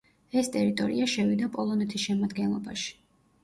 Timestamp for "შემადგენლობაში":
2.09-2.93